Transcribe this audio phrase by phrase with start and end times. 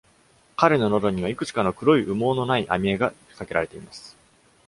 [0.57, 4.17] 彼の喉にはいくつかの黒い羽毛のない編み枝が掛けられています。